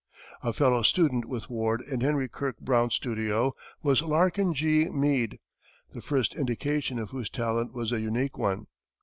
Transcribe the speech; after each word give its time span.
A 0.41 0.51
fellow 0.51 0.81
student 0.81 1.25
with 1.25 1.47
Ward 1.47 1.81
in 1.81 2.01
Henry 2.01 2.27
Kirke 2.27 2.57
Brown's 2.57 2.95
studio 2.95 3.53
was 3.83 4.01
Larkin 4.01 4.51
G. 4.55 4.89
Meade, 4.89 5.37
the 5.93 6.01
first 6.01 6.33
indication 6.33 6.97
of 6.97 7.11
whose 7.11 7.29
talent 7.29 7.71
was 7.75 7.91
a 7.91 7.99
unique 8.01 8.35
one. 8.35 8.65